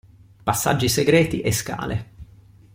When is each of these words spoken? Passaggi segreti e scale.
Passaggi 0.41 0.89
segreti 0.89 1.41
e 1.41 1.51
scale. 1.51 2.11